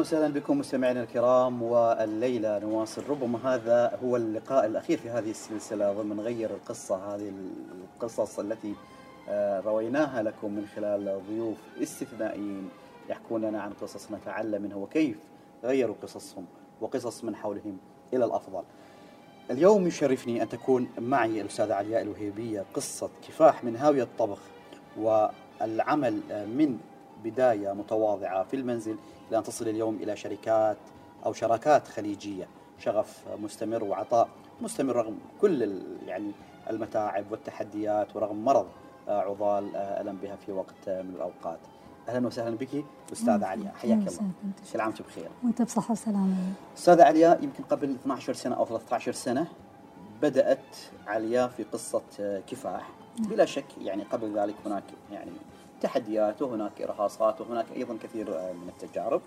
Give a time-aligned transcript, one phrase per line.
[0.00, 5.92] أهلا وسهلا بكم مستمعينا الكرام والليلة نواصل ربما هذا هو اللقاء الأخير في هذه السلسلة
[5.92, 7.32] ضمن غير القصة هذه
[7.94, 8.74] القصص التي
[9.28, 12.68] آه، رويناها لكم من خلال ضيوف استثنائيين
[13.10, 15.16] يحكون لنا عن قصص نتعلم منها وكيف
[15.64, 16.46] غيروا قصصهم
[16.80, 17.78] وقصص من حولهم
[18.14, 18.62] إلى الأفضل.
[19.50, 24.38] اليوم يشرفني أن تكون معي الأستاذة علياء الوهيبية قصة كفاح من هاوية الطبخ
[24.96, 26.78] والعمل من
[27.24, 28.96] بداية متواضعة في المنزل
[29.30, 30.76] إلى أن تصل اليوم إلى شركات
[31.26, 32.48] أو شراكات خليجية.
[32.78, 34.28] شغف مستمر وعطاء
[34.60, 36.32] مستمر رغم كل يعني
[36.70, 38.66] المتاعب والتحديات ورغم مرض
[39.08, 41.58] آه، عضال آه، ألم بها في وقت من الأوقات.
[42.08, 44.30] أهلا وسهلا بك أستاذة علياء حياك الله.
[44.72, 45.28] كل عام بخير.
[45.44, 46.34] وأنت بصحة وسلامة.
[46.76, 49.46] أستاذة علياء يمكن قبل 12 سنة أو 13 سنة
[50.22, 50.76] بدأت
[51.06, 52.90] علياء في قصة آه، كفاح.
[53.20, 53.28] نعم.
[53.30, 55.30] بلا شك يعني قبل ذلك هناك يعني
[55.80, 59.20] تحديات وهناك إرهاصات وهناك أيضا كثير من التجارب.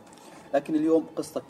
[0.54, 1.44] لكن اليوم قصتك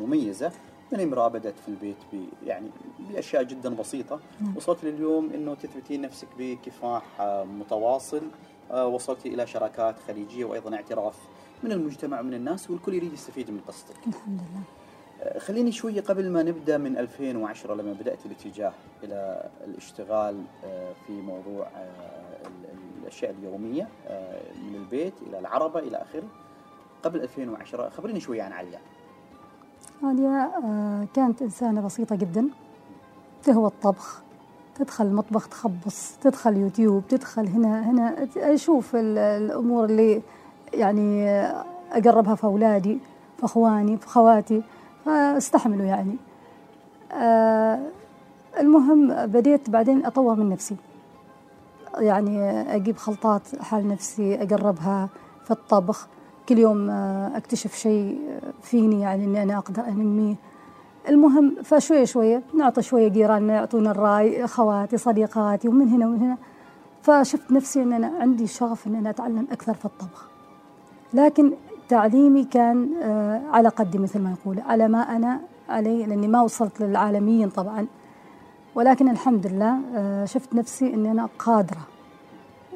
[0.00, 0.52] مميزة.
[0.92, 1.96] من امرأة بدأت في البيت
[2.46, 4.20] يعني بأشياء جدا بسيطة.
[4.40, 4.56] نعم.
[4.56, 7.02] وصلت لليوم أنه تثبتين نفسك بكفاح
[7.44, 8.22] متواصل
[8.70, 11.16] آه، وصلت إلى شراكات خليجية وأيضا اعتراف
[11.62, 13.96] من المجتمع ومن الناس والكل يريد يستفيد من قصتك.
[14.06, 14.62] الحمد لله.
[15.22, 21.12] آه، خليني شوية قبل ما نبدأ من 2010 لما بدأت الاتجاه إلى الاشتغال آه، في
[21.12, 21.68] موضوع
[23.06, 26.28] الأشياء اليومية آه، من البيت إلى العربة إلى آخره.
[27.02, 28.78] قبل 2010 خبريني شوي عن عليا.
[30.02, 32.48] عليا آه، كانت إنسانة بسيطة جدا.
[33.42, 34.22] تهوى الطبخ
[34.74, 40.22] تدخل المطبخ تخبص تدخل يوتيوب تدخل هنا هنا أشوف الأمور اللي
[40.74, 41.30] يعني
[41.92, 42.98] أقربها في أولادي
[43.38, 44.62] في أخواني في خواتي
[45.04, 46.16] فاستحملوا يعني.
[47.12, 47.80] آه،
[48.60, 50.76] المهم بديت بعدين أطور من نفسي.
[51.96, 55.08] يعني أجيب خلطات حال نفسي أقربها
[55.44, 56.08] في الطبخ.
[56.48, 58.20] كل يوم آه، أكتشف شيء
[58.62, 60.34] فيني يعني إني أنا أقدر أنميه.
[61.08, 66.36] المهم فشوية شوية نعطي شوية جيراننا يعطونا الرأي أخواتي صديقاتي ومن هنا ومن هنا.
[67.02, 70.28] فشفت نفسي إن أنا عندي شغف إن أنا أتعلم أكثر في الطبخ.
[71.14, 71.52] لكن
[71.88, 76.80] تعليمي كان آه، على قدي مثل ما يقول على ما أنا عليه لأني ما وصلت
[76.80, 77.86] للعالميين طبعا.
[78.74, 81.80] ولكن الحمد لله آه، شفت نفسي اني أنا قادرة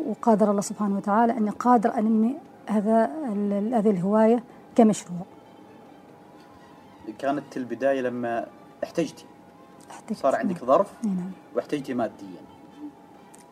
[0.07, 3.05] وقادر الله سبحانه وتعالى أني قادر أنمي هذا
[3.79, 4.43] هذه الهواية
[4.77, 5.21] كمشروع.
[7.19, 8.47] كانت البداية لما
[8.85, 9.25] احتجتي.
[9.91, 10.19] احتجت.
[10.19, 11.31] صار عندك ظرف نعم.
[11.57, 12.41] واحتجتي ماديا.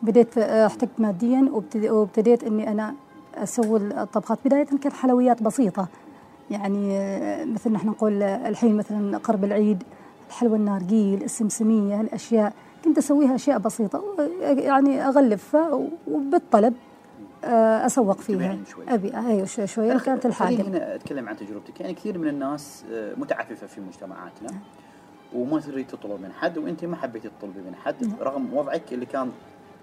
[0.01, 2.95] بديت آه، احتجت ماديا وابتديت أني أنا
[3.35, 4.39] أسوي الطبخات.
[4.45, 5.87] بداية كانت حلويات بسيطة.
[6.51, 9.83] يعني آه، مثل نحن نقول الحين مثلا قرب العيد
[10.27, 12.53] الحلوى النارجيل السمسمية الأشياء.
[12.85, 14.03] كنت أسويها أشياء بسيطة
[14.41, 16.73] يعني اغلفها وبالطلب
[17.43, 18.57] آه، أسوق فيها.
[18.87, 20.61] أبي أيوه شوي شوي كانت الحاجة.
[20.61, 21.81] هنا أتكلم عن تجربتك.
[21.81, 24.59] يعني كثير من الناس آه، متعففة في مجتمعاتنا نعم.
[25.35, 28.15] وما تريد تطلب من حد وأنت ما حبيتي تطلبي من حد نعم.
[28.21, 29.31] رغم وضعك اللي كان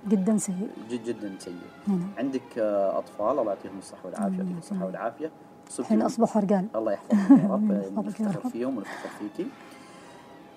[0.09, 0.69] جدا سيء.
[0.91, 1.55] جد جدا سيء.
[1.89, 2.09] نعم.
[2.19, 4.59] عندك آه، أطفال الله يعطيهم الصحة والعافية نعم.
[4.59, 5.31] الصحة والعافية.
[5.78, 6.67] الحين أصبحوا رجال.
[6.75, 7.73] الله يحفظهم يا رب.
[8.07, 9.49] نفتخر فيهم ونفتخر فيكي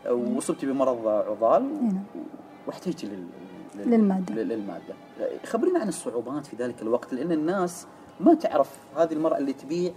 [0.07, 2.03] وصبتي بمرض عضال نعم.
[2.67, 3.27] واحتجتي لل...
[3.75, 4.35] للمادة.
[4.35, 4.93] للمادة.
[5.45, 7.87] خبرينا عن الصعوبات في ذلك الوقت لأن الناس
[8.19, 9.91] ما تعرف هذه المرأة اللي تبيع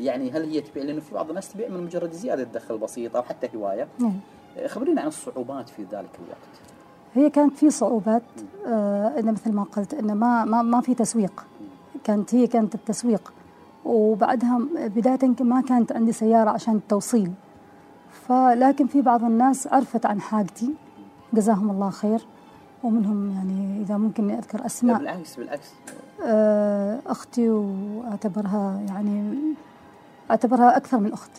[0.00, 3.22] يعني هل هي تبيع؟ لأنه في بعض الناس تبيع من مجرد زيادة دخل بسيطة أو
[3.22, 3.88] حتى هواية.
[3.98, 4.20] نعم.
[4.66, 6.52] خبرينا عن الصعوبات في ذلك الوقت.
[7.14, 8.22] هي كانت في صعوبات
[8.66, 11.46] آه إن مثل ما قلت إنه ما ما ما في تسويق.
[12.04, 13.32] كانت هي كانت التسويق.
[13.84, 17.32] وبعدها بداية ما كانت عندي سيارة عشان التوصيل.
[18.12, 20.74] فلكن في بعض الناس عرفت عن حاجتي.
[21.32, 22.26] جزاهم الله خير.
[22.84, 24.98] ومنهم يعني إذا ممكن أذكر أسماء.
[24.98, 25.70] بالعكس بالعكس.
[26.24, 29.34] آه، أختي وأعتبرها يعني
[30.30, 31.30] أعتبرها أكثر من أخت.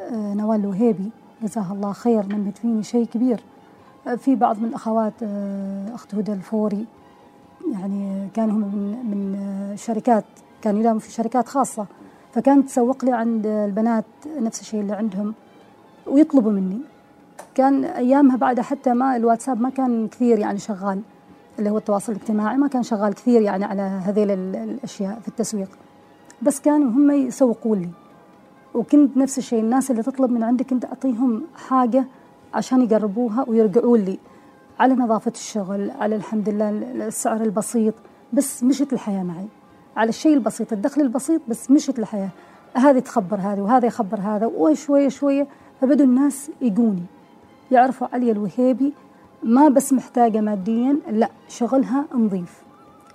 [0.00, 1.10] آه، نوال الوهيبي.
[1.42, 2.26] جزاها الله خير.
[2.26, 3.40] نمت فيني شيء كبير.
[4.06, 5.22] آه، في بعض من الأخوات
[5.94, 6.86] أخت هدى الفوري.
[7.72, 10.24] يعني كانوا هم من من شركات
[10.62, 11.86] كانوا يلاموا في شركات خاصة.
[12.34, 14.04] فكانت تسوق لي عند البنات
[14.40, 15.34] نفس الشيء اللي عندهم.
[16.10, 16.78] ويطلبوا مني.
[17.54, 21.00] كان أيامها بعد حتى ما الواتساب ما كان كثير يعني شغال
[21.58, 25.68] اللي هو التواصل الاجتماعي ما كان شغال كثير يعني على هذيل الأشياء في التسويق.
[26.42, 27.88] بس كانوا هم يسوقوا لي.
[28.74, 32.04] وكنت نفس الشيء الناس اللي تطلب من عندي كنت أعطيهم حاجة
[32.54, 34.18] عشان يقربوها ويرجعوا لي.
[34.78, 36.68] على نظافة الشغل على الحمد لله
[37.06, 37.94] السعر البسيط
[38.32, 39.48] بس مشت الحياة معي.
[39.96, 42.28] على الشيء البسيط الدخل البسيط بس مشت الحياة.
[42.74, 45.46] هذه تخبر هذه وهذا يخبر هذا وشوية شوية
[45.80, 47.04] فبدوا الناس يجوني
[47.70, 48.92] يعرفوا علي الوهيبي
[49.42, 52.62] ما بس محتاجة ماديا لا شغلها نظيف.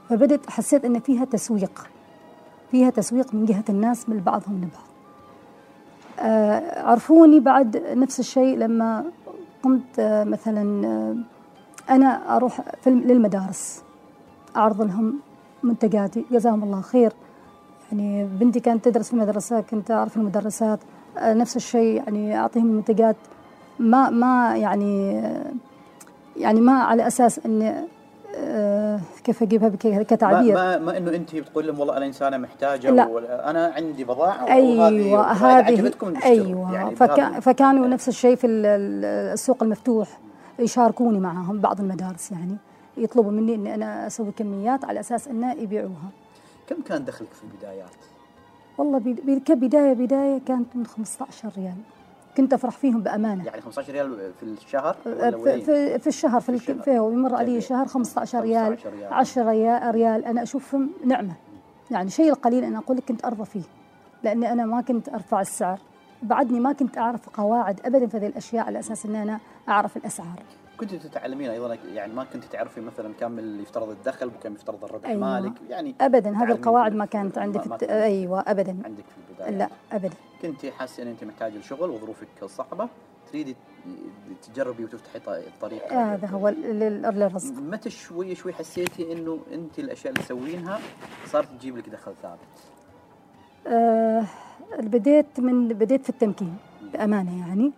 [0.10, 1.88] فبدت حسيت أن فيها تسويق
[2.72, 4.88] فيها تسويق من جهة الناس من بعضهم لبعض.
[6.20, 9.06] آه، عرفوني بعد نفس الشيء لما
[9.64, 11.16] قمت آه، مثلا آه،
[11.94, 13.84] أنا أروح للمدارس
[14.56, 15.20] أعرض لهم
[15.64, 17.14] منتجاتي جزاهم الله خير.
[17.92, 20.80] يعني بنتي كانت تدرس في المدرسة كنت أعرف المدرسات.
[21.22, 23.16] نفس الشيء يعني أعطيهم منتجات
[23.80, 25.52] ما ما يعني آه،
[26.38, 27.86] يعني ما على أساس أن
[28.36, 32.38] آه، كيف أجيبها بك- ما, كتعبير ما, ما إنه أنت بتقول لهم والله أنا إنسانة
[32.38, 33.08] محتاجة لا.
[33.08, 35.70] ولا أنا عندي بضاعة أيوه هذه.
[36.26, 40.08] أيوه يعني فكا فكانوا نفس الشيء في ال- ال- السوق المفتوح
[40.60, 42.56] يشاركوني معهم بعض المدارس يعني
[42.98, 46.10] يطلبوا مني إني أنا أسوي كميات على أساس إنه يبيعوها
[46.68, 47.90] كم كان دخلك في البدايات؟
[48.78, 49.16] والله
[49.46, 51.76] كبداية بداية كانت من 15 ريال
[52.38, 56.58] كنت أفرح فيهم بأمانة يعني 15 ريال في الشهر ولا في؟ في, في الشهر في,
[56.58, 56.96] في الشهر.
[56.96, 57.62] يمر علي.
[57.62, 59.14] شهر 15 ريال 15 ريال.
[59.14, 61.34] 10 ريال, ريال أنا أشوفهم نعمة
[61.92, 63.64] يعني شيء القليل أنا أقول لك كنت أرضى فيه
[64.24, 65.80] لأني أنا ما كنت أرفع السعر
[66.24, 70.44] بعدني ما كنت أعرف قواعد ابدا في هذه الأشياء على أساس أن أنا أعرف الأسعار
[70.80, 75.08] كنت تتعلمين أيضا يعني ما كنت تعرفي مثلا كم اللي يفترض الدخل وكم يفترض الربح
[75.10, 75.20] أيوة.
[75.22, 77.84] مالك يعني ابدا هذه القواعد ما كانت عندي في ما- الت...
[77.84, 78.78] أيوه ابدا.
[78.86, 79.58] عندك في البداية.
[79.58, 80.16] لا ابدا.
[80.42, 82.90] كنت حاسه ان أنت محتاجه الشغل وظروفك صعبة
[83.32, 83.56] تريدي
[84.42, 87.54] تجربي وتفتحي الطريق هذا هو للرزق.
[87.62, 90.80] متى شوي شوي حسيتي إنه أنت الأشياء اللي تسوينها
[91.26, 92.40] صارت تجيب لك دخل ثابت؟
[93.68, 94.24] آه
[94.80, 96.58] بديت من بديت في التمكين
[96.94, 97.72] بأمانة يعني.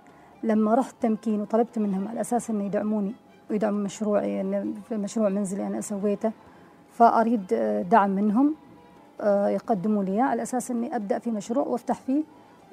[0.46, 3.14] لما رحت تمكين وطلبت منهم على أساس إنه يدعموني
[3.50, 6.32] ويدعموا مشروعي إن في مشروع منزلي أنا سويته
[6.92, 8.56] فأريد آه، دعم منهم
[9.22, 12.24] آه، يقدموا لي على أساس إني أبدأ في مشروع وأفتح فيه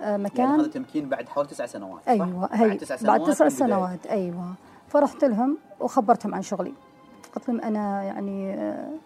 [0.01, 3.21] آه، يعني مكان هذا تمكين بعد حوالي تسع سنوات صح؟ أيوه هي بعد تسع سنوات
[3.21, 3.49] بعد تسع.
[3.49, 4.55] سنوات أيوه
[4.89, 6.73] فرحت لهم وخبرتهم عن شغلي
[7.37, 8.55] قلت لهم أنا يعني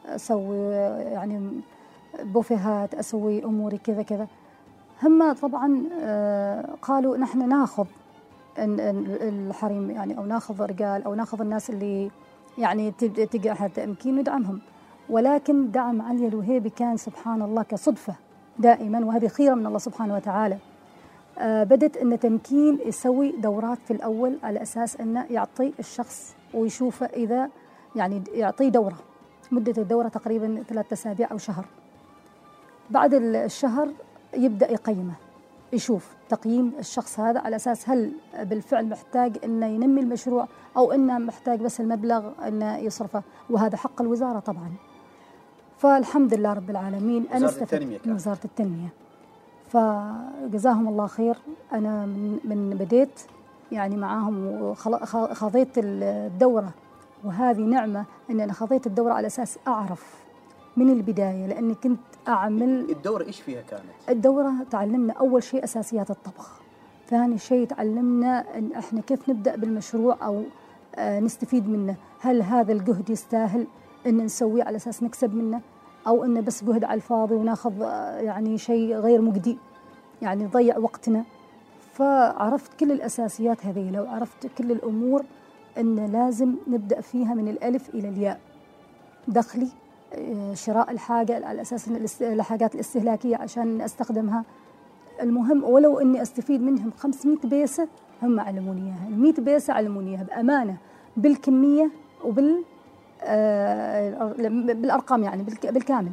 [0.07, 1.61] أسوي آه، يعني
[2.23, 4.27] بوفيهات أسوي أموري كذا كذا
[5.03, 5.83] هم طبعا
[6.83, 7.87] قالوا نحن ناخذ
[8.59, 12.11] الحريم يعني أو ناخذ رجال أو ناخذ الناس اللي
[12.59, 12.91] يعني
[13.31, 14.61] تقع تمكين ندعمهم.
[15.11, 18.15] ولكن دعم علي الوهيبي كان سبحان الله كصدفة
[18.59, 20.57] دائما وهذه خيرة من الله سبحانه وتعالى.
[21.39, 27.49] آه، بدت إن تمكين يسوي دورات في الأول على أساس إنه يعطي الشخص ويشوفه إذا
[27.97, 28.97] يعني يعطيه دورة.
[29.53, 31.65] مدة الدورة تقريبا ثلاثة أسابيع أو شهر.
[32.91, 33.89] بعد ال- الشهر
[34.37, 35.15] يبدأ يقيمه.
[35.73, 41.61] يشوف تقييم الشخص هذا على أساس هل بالفعل محتاج إنه ينمي المشروع أو إنه محتاج
[41.61, 44.73] بس المبلغ إنه يصرفه وهذا حق الوزارة طبعا.
[45.79, 48.07] فالحمد لله رب العالمين أنا استفدت التنمية كانت.
[48.07, 48.89] من وزارة التنمية.
[49.69, 51.37] فجزاهم الله خير.
[51.73, 53.21] أنا من, من بديت
[53.73, 56.71] يعني معاهم وخضيت الدورة
[57.25, 60.26] وهذه نعمة إن أنا خضيت الدورة على أساس أعرف
[60.77, 66.61] من البداية لأني كنت أعمل الدورة إيش فيها كانت؟ الدورة تعلمنا أول شيء أساسيات الطبخ.
[67.09, 70.43] ثاني شيء تعلمنا أن إحنا كيف نبدأ بالمشروع أو
[70.97, 71.97] آه، نستفيد منه.
[72.21, 73.67] هل هذا الجهد يستاهل
[74.07, 75.61] أن نسويه على أساس نكسب منه؟
[76.07, 79.59] أو أنه بس جهد على الفاضي وناخذ آه، يعني شيء غير مجدي
[80.23, 81.25] يعني نضيع وقتنا.
[81.93, 85.25] فعرفت كل الأساسيات هذه لو عرفت كل الأمور
[85.79, 88.41] أن لازم نبدأ فيها من الألف إلى الياء.
[89.29, 89.69] دخلي
[90.55, 91.89] شراء الحاجة على أساس
[92.23, 94.45] الحاجات الاستهلاكية عشان أستخدمها.
[95.23, 97.89] المهم ولو إني أستفيد منهم 500 بيسة
[98.23, 99.09] هم علموني إياها.
[99.09, 100.77] ال 100 بيسة علموني إياها بأمانة.
[101.17, 101.91] بالكمية
[102.25, 102.63] وبال
[103.23, 104.33] آه،
[104.73, 106.11] بالأرقام يعني بالك- بالكامل.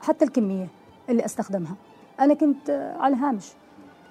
[0.00, 0.66] حتى الكمية
[1.08, 1.74] اللي أستخدمها.
[2.20, 3.52] أنا كنت على الهامش.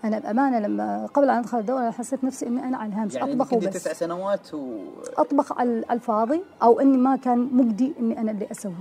[0.04, 3.16] أنا بأمانة لما قبل أن أدخل الدورة حسيت نفسي إني أنا على الهامش.
[3.16, 3.74] يعني أطبخ كنت وبس.
[3.74, 4.78] تسع سنوات و
[5.18, 8.74] أطبخ على على الفاضي أو إني ما كان مجدي إني أنا اللي أسويه.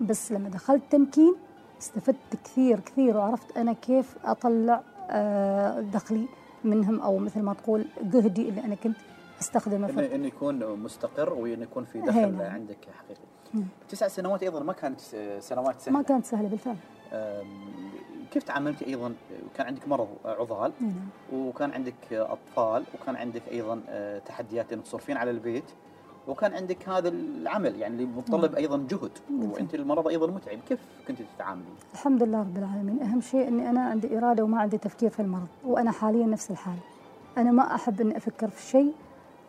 [0.00, 1.34] بس لما دخلت تمكين
[1.80, 6.26] استفدت كثير كثير وعرفت أنا كيف أطلع آه، دخلي
[6.64, 8.96] منهم أو مثل ما تقول جهدي اللي أنا كنت
[9.40, 12.52] أستخدمه إنه في إنه يكون مستقر وإنه يكون في دخل نعم.
[12.52, 13.20] عندك حقيقي
[13.54, 13.64] مم.
[13.88, 15.00] تسع سنوات أيضا ما كانت
[15.40, 16.76] سنوات سهلة ما كانت سهلة بالفعل
[18.30, 19.14] كيف تعاملتي أيضا
[19.54, 20.92] كان عندك مرض عضال نعم.
[21.32, 25.64] وكان عندك أطفال وكان عندك أيضا أه، تحديات انك تصرفين على البيت
[26.28, 29.10] وكان عندك هذا العمل يعني اللي متطلب أيضا جهد.
[29.30, 29.50] نعم.
[29.50, 30.78] وأنت المرض أيضا متعب كيف
[31.08, 33.02] كنت تتعاملي؟ الحمد لله رب العالمين.
[33.02, 36.76] أهم شيء إني أنا عندي إرادة وما عندي تفكير في المرض وأنا حاليا نفس الحال.
[37.38, 38.92] أنا ما أحب إني أفكر في شيء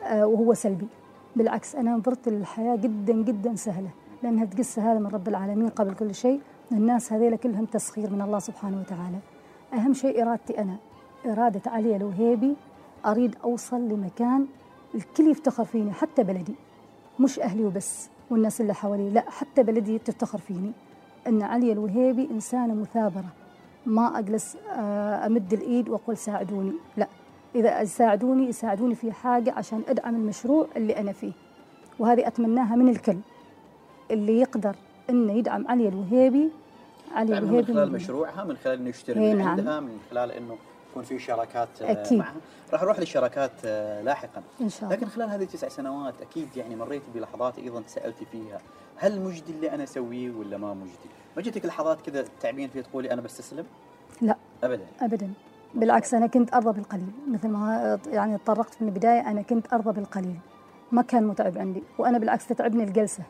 [0.04, 0.88] آه، وهو سلبي.
[1.36, 3.90] بالعكس أنا نظرت للحياة جدا جدا سهلة
[4.24, 6.42] لأنها تقص هذا من رب العالمين قبل كل شيء.
[6.72, 9.18] الناس هذيلا كلهم تسخير من الله سبحانه وتعالى.
[9.74, 10.78] أهم شيء إرادتي أنا
[11.26, 12.56] إرادة علي الوهيبي
[13.06, 14.48] أريد أوصل لمكان
[14.96, 16.56] الكل يفتخر فيني حتى بلدي.
[17.20, 20.72] مش أهلي وبس والناس اللي حوالي لا حتى بلدي تفتخر فيني
[21.28, 23.34] إن علي الوهيبي انسانه مثابرة
[23.86, 27.08] ما أجلس آه، أمد الإيد وأقول ساعدوني لا
[27.56, 31.32] إذا ساعدوني يساعدوني في حاجة عشان أدعم المشروع اللي أنا فيه
[32.00, 33.18] وهذه أتمناها من الكل
[34.12, 34.76] اللي يقدر
[35.10, 36.50] إنه يدعم علي الوهيبي
[37.16, 37.92] علي يعني من الوهيبي خلال.
[37.92, 39.48] مشروعها من خلال إنه يشتري إيه من نعم.
[39.48, 40.58] عندها من خلال إنه
[40.92, 42.20] يكون في شراكات آه، أكيد.
[42.20, 42.36] معها
[42.74, 44.44] راح نروح للشراكات آه، لاحقا.
[44.62, 44.96] إن شاء الله.
[44.96, 48.60] لكن خلال هذه التسع سنوات أكيد يعني مريت بلحظات أيضا تسالتي فيها
[48.98, 53.12] هل مجدي اللي أنا أسويه ولا ما مجدي؟ ما جتك لحظات كذا تعبين فيها تقولي
[53.12, 53.66] أنا بستسلم؟
[54.22, 54.36] لا.
[54.64, 54.86] ابدا.
[55.02, 55.34] ابدا.
[55.76, 57.12] بالعكس أنا كنت أرضى بالقليل.
[57.28, 60.40] مثل ما يعني تطرقت في البداية أنا كنت أرضى بالقليل.
[60.92, 61.84] ما كان متعب عندي.
[61.98, 63.24] وأنا بالعكس تتعبني الجلسة.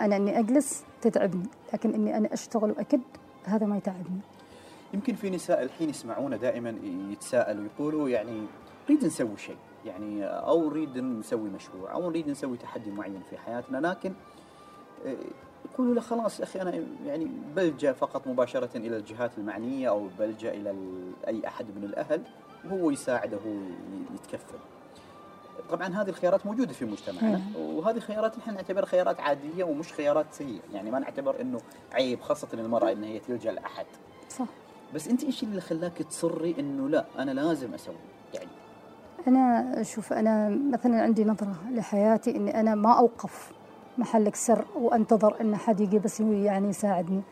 [0.00, 1.46] أنا إني أجلس تتعبني.
[1.72, 3.00] لكن إني أنا أشتغل وأكد
[3.44, 4.20] هذا ما يتعبني.
[4.94, 6.74] يمكن في نساء الحين يسمعونا دائما
[7.12, 8.42] يتساءلوا يقولوا يعني
[8.90, 13.78] نريد نسوي شيء يعني أو نريد نسوي مشروع أو نريد نسوي تحدي معين في حياتنا
[13.88, 14.12] لكن
[15.06, 15.16] آه،
[15.72, 20.70] يقولوا لا خلاص أخي أنا يعني بلجأ فقط مباشرة إلى الجهات المعنية أو بلجأ إلى
[20.70, 22.22] ال- أي أحد من الأهل
[22.64, 23.38] وهو يساعده
[24.14, 24.58] يتكفل.
[25.70, 27.56] طبعا هذه الخيارات موجودة في مجتمعنا نعم.
[27.56, 31.58] وهذه خيارات نحن نعتبرها خيارات عادية ومش خيارات سيئة، يعني ما نعتبر إنه
[31.92, 33.86] عيب خاصة المراه ان هي تلجأ لأحد.
[34.28, 34.46] صح
[34.94, 37.94] بس انت إيش اللي خلاك تصري انه لا أنا لازم أسوي؟
[38.34, 38.48] يعني
[39.28, 43.52] أنا شوف أنا مثلا عندي نظرة لحياتي إني أنا ما أوقف
[43.98, 47.22] محلك سر وأنتظر إن حد يجي بس يعني يساعدني.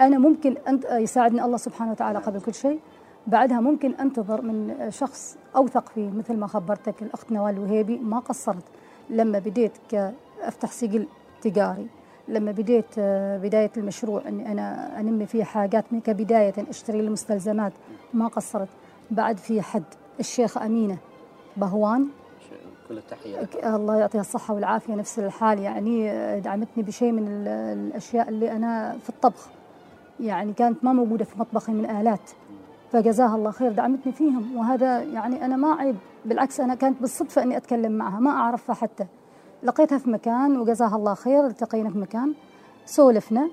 [0.00, 2.80] أنا ممكن أنت يساعدني الله سبحانه وتعالى قبل كل شيء.
[3.26, 8.64] بعدها ممكن أنتظر من شخص أوثق فيه مثل ما خبرتك الأخت نوال الوهيبي ما قصرت.
[9.10, 11.06] لما بديت كافتح سجل
[11.42, 11.86] تجاري
[12.28, 17.72] لما بديت آه، بداية المشروع إني أنا أنمي فيه حاجات من كبداية أشتري المستلزمات.
[18.14, 18.68] ما قصرت.
[19.10, 19.82] بعد في حد
[20.20, 20.96] الشيخ أمينة
[21.56, 22.06] بهوان.
[22.88, 23.48] كل التحية.
[23.76, 25.58] الله يعطيها الصحة والعافية نفس الحال.
[25.58, 27.48] يعني آه، دعمتني بشيء من ال-
[27.88, 29.48] الأشياء اللي أنا في الطبخ.
[30.20, 32.30] يعني كانت ما موجودة في مطبخي من آلات.
[32.92, 34.56] فجزاها الله خير دعمتني فيهم.
[34.56, 35.96] وهذا يعني أنا ما عيب.
[36.24, 38.20] بالعكس أنا كانت بالصدفة أني أتكلم معها.
[38.20, 39.06] ما أعرفها حتى.
[39.62, 42.34] لقيتها في مكان وجزاها الله خير التقينا في مكان
[42.86, 43.48] سولفنا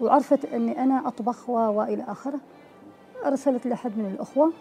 [0.00, 2.38] وعرفت أني أنا أطبخ و- وإلى آخره.
[3.26, 4.52] أرسلت لأحد من الأخوة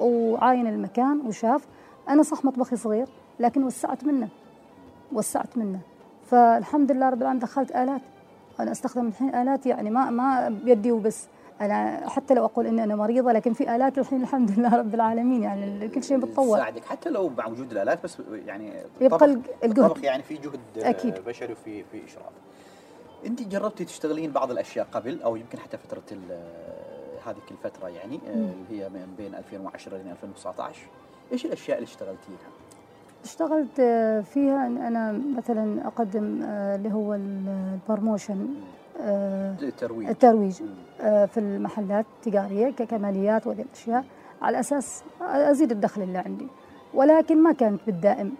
[0.00, 1.66] وعاين المكان وشاف
[2.08, 3.08] أنا صح مطبخي صغير
[3.40, 4.28] لكن وسعت منه
[5.12, 5.78] وسعت منه.
[6.26, 8.00] فالحمد لله رب العالمين دخلت آلات.
[8.60, 11.26] أنا أستخدم الحين آلات يعني ما ما بيدي وبس.
[11.60, 15.42] أنا حتى لو أقول إني أنا مريضة لكن في آلات الحين الحمد لله رب العالمين
[15.42, 20.04] يعني كل شيء بتطور تساعدك حتى لو مع وجود الآلات بس يعني يبقى الجهد.
[20.04, 21.14] يعني في جهد أكيد.
[21.26, 22.32] بشري وفي في إشراف
[23.26, 26.02] أنت جربتي تشتغلين بعض الأشياء قبل أو يمكن حتى فترة
[27.26, 28.20] هذه الفترة يعني.
[28.28, 30.80] اللي هي من بين 2010 ل 2019
[31.32, 32.48] إيش الأشياء اللي اشتغلتيها؟
[33.24, 33.80] اشتغلت
[34.34, 38.46] فيها إن أنا مثلا أقدم آه، اللي هو ال- ال promotion آه،
[39.00, 40.08] الترويج.
[40.08, 40.62] الترويج.
[41.00, 44.04] آه، في المحلات التجارية ككماليات وهذه الأشياء.
[44.42, 46.46] على أساس أزيد الدخل اللي عندي.
[46.94, 48.32] ولكن ما كانت بالدائم.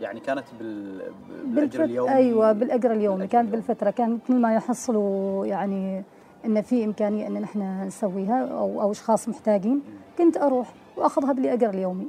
[0.00, 1.02] يعني كانت بال...
[1.46, 1.84] بالأجر.
[1.84, 3.26] اليومي؟ أيوه بالأجر اليومي.
[3.26, 3.50] كانت.
[3.50, 3.90] بالفترة.
[3.90, 6.02] كان كل ما يحصلوا يعني
[6.44, 9.82] إن في إمكانية إن نحن نسويها أو أو أشخاص محتاجين
[10.18, 12.06] كنت أروح وأخذها بالأجر اليومي.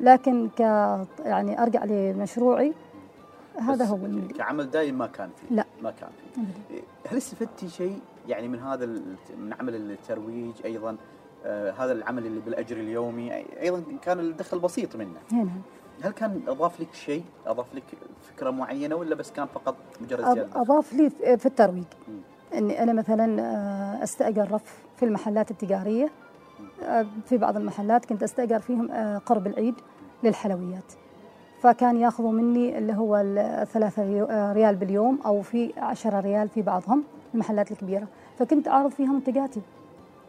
[0.00, 0.60] لكن ك
[1.24, 2.72] يعني أرجع لمشروعي
[3.58, 3.98] هذا هو.
[4.36, 5.56] كعمل دايم ما كان فيه.
[5.56, 5.64] لا.
[5.82, 6.42] ما كان فيه.
[7.08, 8.86] هل استفدتي شيء يعني من هذا
[9.38, 10.96] من عمل الترويج أيضا؟
[11.44, 15.20] آه هذا العمل اللي بالأجر اليومي أيضا كان الدخل بسيط منه.
[15.32, 15.50] هنا
[16.02, 17.84] هل كان أضاف لك شيء؟ أضاف لك
[18.22, 21.84] فكرة معينة ولا بس كان فقط مجرد زيادة؟ أضاف لي في الترويج.
[22.54, 26.10] إني أنا مثلا آه، أستأجر رف في المحلات التجارية.
[26.82, 29.74] آه، في بعض المحلات كنت أستأجر فيهم آه، قرب العيد
[30.22, 30.92] للحلويات.
[31.66, 37.04] فكان ياخذوا مني اللي هو الثلاثة آه، ريال باليوم أو في عشرة ريال في بعضهم
[37.34, 38.06] المحلات الكبيرة.
[38.38, 39.60] فكنت أعرض فيها منتجاتي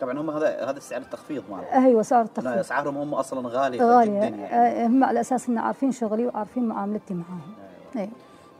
[0.01, 1.83] طبعا هم هذا هذا سعر التخفيض مالهم.
[1.85, 2.57] أيوه سعر التخفيض.
[2.57, 4.11] أسعارهم هم أصلا غالية غالية.
[4.29, 4.45] جدا يعني.
[4.83, 7.41] آه، هم على أساس إن عارفين شغلي وعارفين معاملتي معاهم.
[7.95, 8.05] أيوة.
[8.05, 8.09] أيوه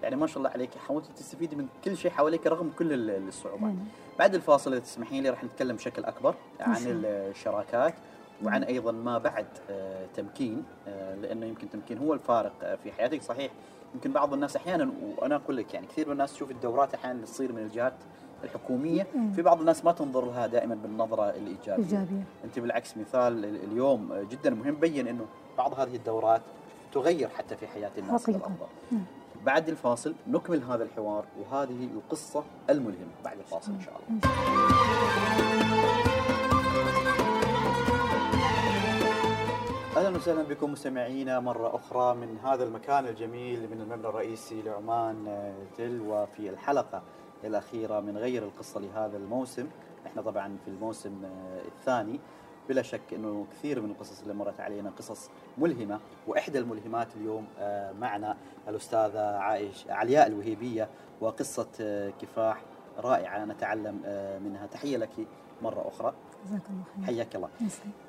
[0.03, 3.61] يعني ما شاء الله عليك حاولتي تستفيدي من كل شيء حواليك رغم كل ال- الصعوبات.
[3.63, 3.75] هنا.
[4.19, 6.75] بعد الفاصل إذا تسمحين لي راح نتكلم بشكل أكبر عن.
[6.85, 7.93] الشراكات.
[8.43, 13.21] وعن أيضا ما بعد آه، تمكين آه، لأنه يمكن تمكين هو الفارق آه، في حياتك.
[13.21, 13.51] صحيح
[13.95, 17.51] يمكن بعض الناس أحيانا وأنا أقول لك يعني كثير من الناس تشوف الدورات أحيانا تصير
[17.53, 17.93] من الجهات
[18.43, 19.07] الحكومية.
[19.35, 21.83] في بعض الناس ما تنظر لها دائما بالنظرة الإيجابية.
[21.83, 22.23] إيجابية.
[22.43, 25.25] أنت بالعكس مثال ال- اليوم جدا مهم بين إنه
[25.57, 26.41] بعض هذه الدورات
[26.93, 28.51] تغير حتى في حياة الناس حقيقة.
[29.45, 36.06] بعد الفاصل نكمل هذا الحوار وهذه القصة الملهمة بعد الفاصل إن شاء الله.
[40.27, 46.01] وسهلا بكم مستمعينا مرة أخرى من هذا المكان الجميل من المبنى الرئيسي لعمان آه، تل
[46.01, 47.01] وفي الحلقة
[47.43, 49.67] الأخيرة من غير القصة لهذا الموسم.
[50.05, 52.19] إحنا طبعا في الموسم آه، الثاني.
[52.69, 57.91] بلا شك إنه كثير من القصص اللي مرت علينا قصص ملهمة وإحدى الملهمات اليوم آه،
[57.91, 60.89] معنا الأستاذة عائش علياء الوهيبية
[61.21, 62.61] وقصة آه، كفاح
[62.97, 63.45] رائعة.
[63.45, 64.67] نتعلم آه، منها.
[64.67, 65.09] تحية لك
[65.61, 66.13] مرة أخرى.
[66.47, 67.49] جزاك الله خير حياك الله.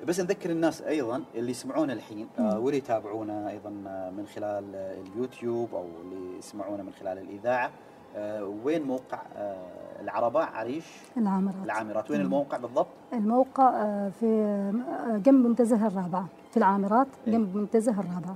[0.07, 2.59] بس نذكر الناس أيضا اللي يسمعونا الحين آه،.
[2.59, 7.71] واللي يتابعونا أيضا آه، من خلال اليوتيوب أو اللي يسمعونا من خلال الإذاعة
[8.15, 10.85] آه، وين موقع آه، العرباء عريش
[11.17, 12.21] العامرات العامرات وين.
[12.21, 17.33] الموقع بالضبط؟ الموقع آه، في آه، جنب منتزه الرابعة في العامرات إيه.
[17.33, 18.35] جنب منتزه الرابعة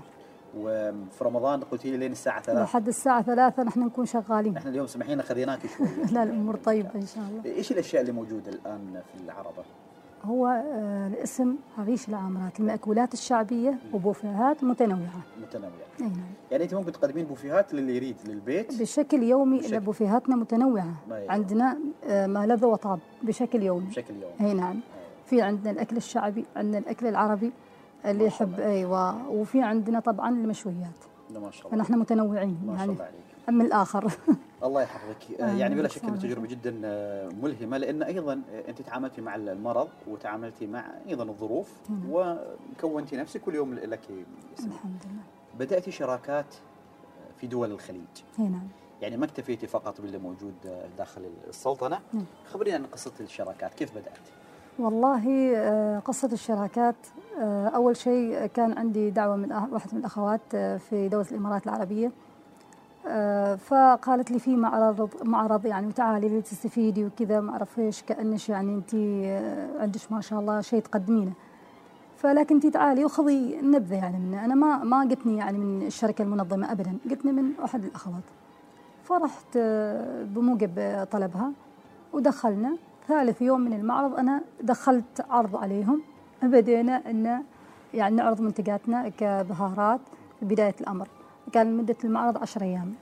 [0.57, 4.87] وفي رمضان قلت لي لين الساعة 3 لحد الساعة ثلاثة نحن نكون شغالين إحنا اليوم
[4.87, 9.23] سمحينا خذيناك شوي لا الأمور طيبة إن شاء الله إيش الأشياء اللي موجودة الآن في
[9.23, 9.63] العربه؟
[10.25, 15.21] هو آه، الاسم عريش العامرات المأكولات الشعبية وبوفيهات متنوعة.
[15.41, 15.71] متنوعة.
[16.01, 16.11] أي نعم.
[16.51, 20.93] يعني أنت ممكن تقدمين بوفيهات للي يريد للبيت؟ بشكل يومي بشكل- بوفيهاتنا متنوعة.
[21.11, 21.31] أيوة.
[21.31, 23.85] عندنا آه، ما لذ وطاب بشكل يومي.
[23.85, 24.51] بشكل يومي.
[24.51, 24.79] أي نعم.
[25.25, 27.51] في عندنا الأكل الشعبي عندنا الأكل العربي
[28.05, 29.29] اللي يحب أيوه.
[29.29, 30.75] وفي عندنا طبعا المشويات.
[31.33, 31.83] ما شاء الله.
[31.83, 33.32] فنحن متنوعين ما شاء يعني الله عليك.
[33.49, 34.11] من الآخر.
[34.63, 35.41] الله يحفظك.
[35.41, 36.15] آه، آه، يعني بلا شك إنها.
[36.17, 41.99] تجربة جدا آه، ملهمة لأن أيضا أنت تعاملتي مع المرض وتعاملتي مع أيضا الظروف مم.
[42.11, 43.99] وكونتي نفسك كل يوم لك
[44.59, 44.67] اسم.
[44.67, 45.23] الحمد لله.
[45.59, 46.55] بداتي شراكات
[47.37, 48.01] في دول الخليج.
[48.39, 48.67] إي نعم.
[49.01, 50.53] يعني ما اكتفيتي فقط باللي موجود
[50.97, 52.25] داخل السلطنة؟ نعم.
[52.51, 54.17] خبرينا عن قصة الشراكات كيف بدأت؟
[54.79, 56.95] والله قصة الشراكات
[57.75, 60.55] أول شيء كان عندي دعوة من واحدة من الأخوات
[60.89, 62.11] في دولة الإمارات العربية.
[63.55, 68.93] فقالت لي في معرض معرض يعني وتعالي لتستفيدي وكذا ما أعرف إيش كأنش يعني أنت
[68.95, 71.31] آه، عندك ما شاء الله شيء تقدمينه.
[72.17, 74.45] فلكن أنت تعالي وخذي نبذة يعني منه.
[74.45, 78.23] أنا ما ما قلتني يعني من الشركة المنظمة ابدا قلتني من أحد الأخوات.
[79.03, 81.51] فرحت آه، بموجب طلبها
[82.13, 82.77] ودخلنا.
[83.07, 86.01] ثالث يوم من المعرض أنا دخلت عرض عليهم.
[86.43, 87.43] بدينا إن
[87.93, 90.01] يعني نعرض منتجاتنا كبهارات
[90.39, 91.07] في بداية الأمر.
[91.53, 92.93] كان مده المعرض عشر أيام.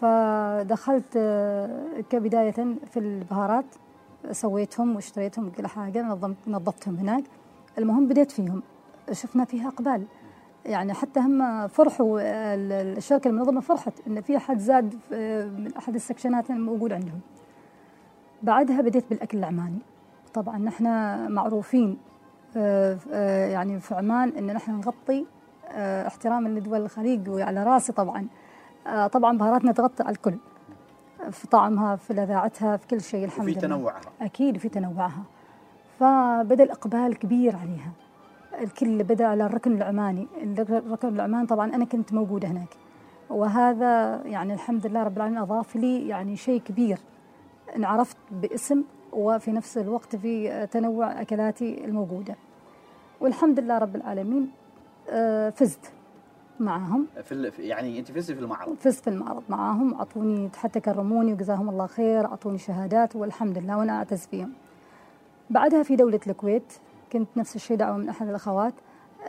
[0.00, 2.50] فدخلت آه، كبداية
[2.90, 3.64] في البهارات
[4.30, 7.24] سويتهم واشتريتهم كل حاجة نظمت نظفتهم هناك.
[7.78, 8.62] المهم بديت فيهم
[9.12, 10.04] شفنا فيها إقبال.
[10.66, 12.20] يعني حتى هم فرحوا
[12.54, 17.20] ال- الشركة المنظمة فرحت إن في أحد زاد آه، من أحد السكشنات الموجود عندهم.
[18.42, 19.78] بعدها بديت بالأكل العماني.
[20.34, 20.84] طبعا نحن
[21.32, 21.98] معروفين
[22.56, 25.26] آه، يعني في عمان إن نحن نغطي
[26.06, 28.26] احتراما لدول الخليج وعلى رأسي طبعا.
[29.12, 30.34] طبعا بهاراتنا تغطي على الكل.
[31.30, 33.60] في طعمها في لذاعتها في كل شيء الحمد لله.
[33.60, 34.00] تنوعها.
[34.20, 35.22] أكيد في تنوعها.
[36.00, 37.92] فبدأ الإقبال كبير عليها.
[38.60, 40.28] الكل بدأ على الركن العماني.
[40.42, 42.76] الركن العماني طبعا أنا كنت موجودة هناك.
[43.30, 46.98] وهذا يعني الحمد لله رب العالمين أضاف لي يعني شيء كبير.
[47.76, 52.36] انعرفت باسم وفي نفس الوقت في تنوع أكلاتي الموجودة.
[53.20, 54.50] والحمد لله رب العالمين
[55.10, 55.92] آه، فزت.
[56.60, 57.06] معهم.
[57.24, 58.74] في ال- يعني أنت فزتي في المعرض.
[58.80, 63.92] فزت في المعرض معاهم أعطوني حتى كرموني وجزاهم الله خير أعطوني شهادات والحمد لله وأنا
[63.98, 64.52] أعتز فيهم.
[65.50, 66.72] بعدها في دولة الكويت
[67.12, 68.74] كنت نفس الشيء دعوة من أحد الأخوات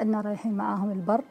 [0.01, 1.21] أن رايحين معاهم البر.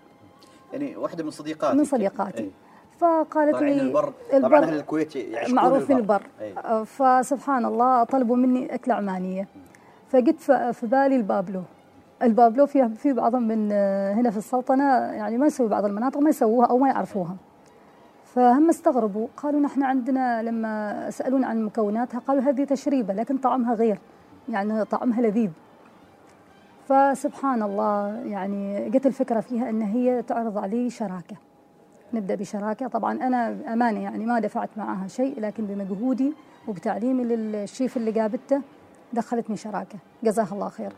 [0.72, 2.42] يعني واحدة من صديقاتي من صديقاتي.
[2.42, 2.50] أي.
[2.98, 5.12] فقالت لي البر طبعا أهل الكويت
[5.48, 6.22] معروفين البر.
[6.40, 6.52] أي.
[6.58, 9.48] آه، فسبحان الله طلبوا مني اكله عمانية.
[10.10, 10.40] فقلت
[10.72, 11.62] في بالي البابلو.
[12.22, 16.30] البابلو في في بعضهم من آه، هنا في السلطنة يعني ما يسوي بعض المناطق ما
[16.30, 17.36] يسووها أو ما يعرفوها.
[18.24, 23.98] فهم استغربوا قالوا نحن عندنا لما سالونا عن مكوناتها قالوا هذه تشريبة لكن طعمها غير
[24.48, 25.50] يعني طعمها لذيذ.
[26.88, 31.36] فسبحان الله يعني جت الفكرة فيها إن هي تعرض علي شراكة.
[32.14, 32.88] نبدأ بشراكة.
[32.88, 36.32] طبعا أنا امانه يعني ما دفعت معها شيء لكن بمجهودي
[36.68, 38.60] وبتعليمي للشيف اللي قابلته
[39.12, 39.98] دخلتني شراكة.
[40.24, 40.92] جزاها الله خير.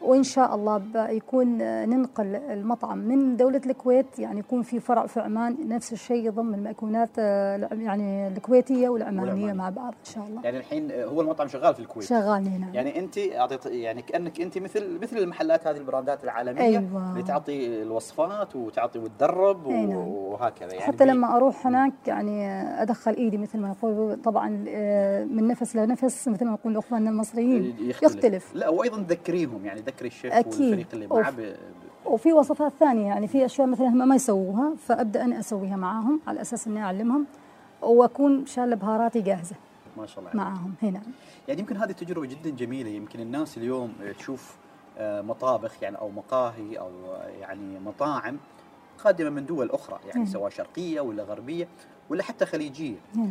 [0.00, 1.58] وإن شاء الله يكون
[1.88, 7.10] ننقل المطعم من دولة الكويت يعني يكون في فرع في عمان نفس الشيء يضم المأكولات
[7.18, 9.52] آه، يعني الكويتية والعمانية والعمانية.
[9.52, 10.42] مع بعض إن شاء الله.
[10.44, 12.08] يعني الحين هو المطعم شغال في الكويت.
[12.08, 12.70] شغال هنا.
[12.72, 17.12] يعني أنت أعطيت يعني كأنك أنت مثل مثل المحلات هذه البراندات العالمية أيوة.
[17.12, 19.96] اللي تعطي الوصفات وتعطي وتدرب نعم.
[19.96, 20.72] وهكذا.
[20.72, 22.46] يعني حتى لما أروح هناك يعني
[22.82, 27.76] أدخل إيدي مثل ما نقول طبعا آه، من نفس لنفس مثل ما نقول اخواننا المصريين.
[28.02, 28.54] يختلف.
[28.54, 30.60] لا وأيضا تذكريهم يعني ذكري الشيف أكيد.
[30.60, 31.30] والفريق اللي معه.
[31.30, 31.56] ب-
[32.06, 36.40] وفي وصفات ثانية يعني في أشياء مثلا هم ما يسووها فأبدأ أنا أسويها معاهم على
[36.40, 37.26] أساس أني أعلمهم
[37.82, 39.56] وأكون شاله بهاراتي جاهزة
[39.96, 40.30] ما شاء الله.
[40.36, 41.00] معاهم هنا
[41.48, 44.56] يعني يمكن هذه تجربة جدا جميلة يمكن الناس اليوم تشوف
[44.98, 48.36] آه، مطابخ يعني أو مقاهي أو آه، يعني مطاعم
[49.04, 50.26] قادمة من دول أخرى يعني مم.
[50.26, 51.68] سواء شرقية ولا غربية
[52.10, 53.30] ولا حتى خليجية هنا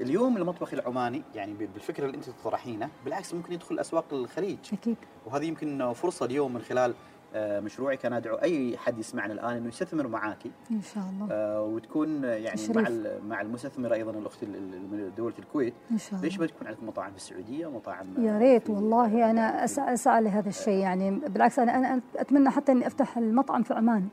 [0.00, 4.58] اليوم المطبخ العماني يعني بالفكرة اللي انت تطرحينه بالعكس ممكن يدخل أسواق الخليج.
[4.72, 4.96] أكيد.
[5.26, 6.94] وهذه يمكن فرصة اليوم من خلال
[7.34, 8.06] آه، مشروعك.
[8.06, 11.28] أنا أدعو أي حد يسمعنا الآن إنه يستثمر معاكي إن شاء الله.
[11.30, 12.76] آه، وتكون يعني تشريف.
[12.76, 12.88] مع
[13.28, 15.74] مع المستثمره أيضا الأخت ال- ال- من دولة الكويت.
[15.90, 19.64] إن شاء ليش الله ما تكون عندكم مطاعم في السعودية مطاعم يا ريت والله أنا
[19.64, 20.78] اسعى اسعى لهذا الشيء.
[20.78, 24.08] يعني بالعكس أنا أنا أتمنى حتى إني أفتح المطعم في عمان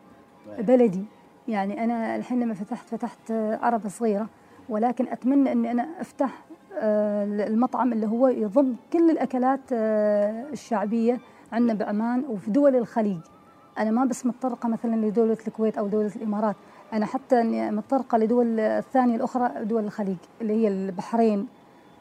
[0.60, 1.04] بلدي.
[1.48, 4.30] يعني أنا الحين لما فتحت فتحت عربة صغيرة.
[4.70, 6.46] ولكن أتمنى إني أنا أفتح
[6.78, 11.20] آه، المطعم اللي هو يضم كل الأكلات آه، الشعبية
[11.52, 13.20] عندنا بعمان وفي دول الخليج.
[13.80, 16.56] أنا ما بس متطرقة مثلا لدولة الكويت أو دولة الإمارات
[16.94, 21.48] أنا حتى إني متطرقة لدول الثانية الأخرى دول الخليج اللي هي البحرين.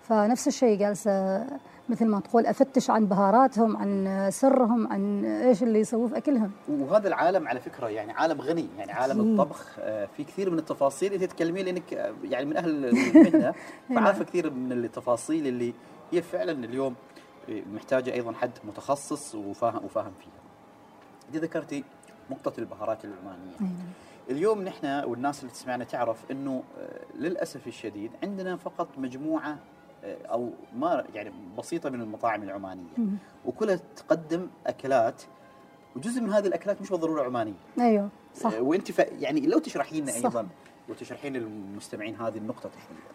[0.03, 1.47] فنفس الشيء جالسة
[1.89, 7.09] مثل ما تقول أفتش عن بهاراتهم عن سرهم عن إيش اللي يسووه في أكلهم وهذا
[7.09, 9.31] العالم على فكرة يعني عالم غني يعني عالم أكيد.
[9.31, 13.55] الطبخ آه، في كثير من التفاصيل انت تتكلمين لانك آه، يعني من أهل المهنه
[13.95, 15.75] فعارفه كثير من التفاصيل اللي
[16.13, 16.95] هي فعلا اليوم
[17.51, 20.45] آه، محتاجة أيضا حد متخصص وفاهم وفاهم فيها.
[21.29, 21.85] انت ذكرتي
[22.31, 23.55] نقطة البهارات العمانية.
[23.61, 23.73] أيوة.
[24.31, 26.63] اليوم نحن والناس اللي تسمعنا تعرف إنه
[27.15, 29.59] للأسف الشديد عندنا فقط مجموعة
[30.05, 32.85] أو ما يعني بسيطة من المطاعم العمانية.
[33.45, 35.23] وكلها تقدم أكلات
[35.97, 38.99] وجزء من هذه الأكلات مش بالضرورة عمانية أيوه صح آه، وأنت ف...
[38.99, 40.15] يعني لو تشرحي لنا.
[40.15, 40.47] أيضا
[40.89, 43.15] وتشرحين للمستمعين هذه النقطة تحديدا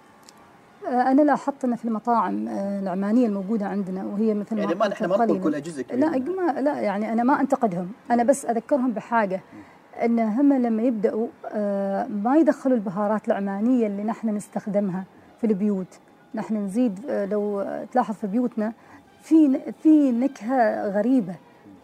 [0.87, 5.05] آه، أنا لاحظت ان في المطاعم آه، العمانية الموجودة عندنا وهي مثل يعني ما نحن
[5.05, 5.41] ما نقول.
[5.43, 6.17] كلها جزء كبير لا.
[6.17, 9.41] ما لا يعني أنا ما أنتقدهم أنا بس أذكرهم بحاجة
[10.03, 11.27] إن هم لما يبدأوا
[12.07, 15.03] ما يدخلوا البهارات العمانية اللي نحن نستخدمها
[15.41, 15.99] في البيوت
[16.35, 18.73] نحن نزيد آه، لو تلاحظ في بيوتنا
[19.21, 21.35] في في نكهة غريبة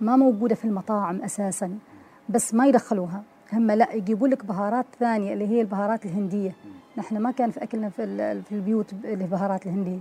[0.01, 1.77] ما موجودة في المطاعم أساسا
[2.29, 3.23] بس ما يدخلوها.
[3.53, 6.51] هم لا يجيبوا لك بهارات ثانية اللي هي البهارات الهندية.
[6.97, 9.99] نحن ما كان في أكلنا في في البيوت البهارات الهندية.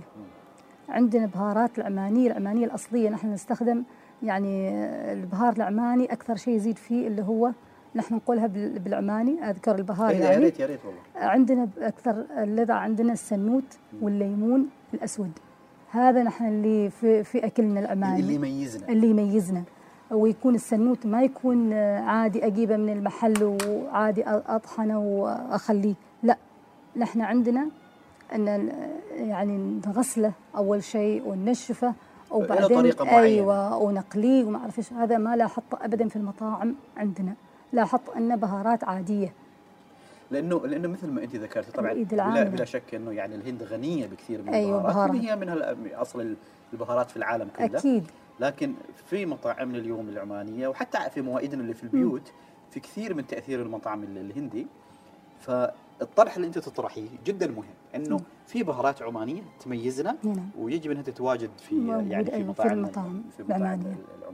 [0.89, 3.09] عندنا بهارات العمانيه العمانيه الأصلية.
[3.09, 3.83] نحن نستخدم
[4.23, 4.69] يعني
[5.13, 7.51] البهار العماني أكثر شيء يزيد فيه اللي هو
[7.95, 10.99] نحن نقولها بال- بالعماني أذكر البهار إيه، يا يعني ريت يا ريت والله.
[11.15, 15.31] عندنا أكثر اللذع عندنا السنوت والليمون الأسود.
[15.91, 18.19] هذا نحن اللي في في أكلنا العماني.
[18.19, 18.89] اللي يميزنا.
[18.89, 19.63] اللي يميزنا.
[20.11, 25.95] ويكون السنوت ما يكون عادي أجيبه من المحل وعادي أطحنه وأخليه.
[26.23, 26.37] لا
[26.97, 27.67] نحن عندنا
[28.35, 28.71] أن
[29.15, 31.93] يعني نغسله أول شيء وننشفه
[32.31, 33.21] وبعدين طريقة معينة.
[33.23, 34.93] أيوه ونقليه وما أعرف إيش.
[34.93, 37.33] هذا ما لاحظته ابدا في المطاعم عندنا.
[37.73, 39.33] لاحظت انه بهارات عادية
[40.31, 42.43] لأنه لأنه مثل ما انت ذكرتي طبعا بلا.
[42.43, 45.15] بلا شك إنه يعني الهند غنية بكثير من أيوة، البهارات بهارات.
[45.15, 46.35] وهي من أصل
[46.73, 48.07] البهارات في العالم كله أكيد
[48.39, 48.73] لكن
[49.05, 52.31] في مطاعمنا اليوم العمانية وحتى في موائدنا اللي في البيوت
[52.71, 54.67] في كثير من تأثير المطعم ال- الهندي
[55.39, 57.63] فالطرح اللي أنت تطرحيه جدا مهم
[57.95, 60.15] إنه في بهارات عمانية تميزنا
[60.59, 63.83] ويجب انها تتواجد في يعني في مطاعم المطاعم في مطاعم العمانية.
[63.85, 64.24] العمانيه.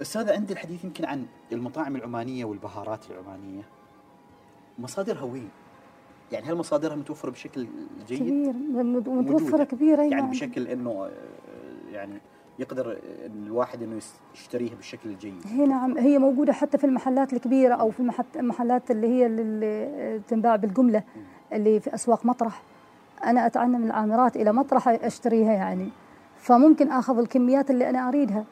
[0.00, 3.62] أستاذ عندي الحديث يمكن عن المطاعم العمانية والبهارات العمانية
[4.78, 5.48] مصادرها وين؟
[6.32, 7.66] يعني هل مصادرها متوفرة بشكل
[8.06, 8.52] جيد؟ كبير
[8.82, 9.12] موجودة.
[9.12, 10.30] متوفرة كبيرة يعني أيوة.
[10.30, 11.10] بشكل إنه
[11.92, 12.20] يعني
[12.58, 14.00] يقدر الواحد إنه
[14.34, 19.06] يشتريها بالشكل الجيد هي نعم هي موجودة حتى في المحلات الكبيرة أو في المحلات اللي
[19.06, 21.02] هي اللي تنباع بالجملة
[21.52, 22.62] اللي في أسواق مطرح
[23.24, 25.88] أنا أتعنى من العامرات إلى مطرح أشتريها يعني
[26.38, 28.44] فممكن آخذ الكميات اللي أنا أريدها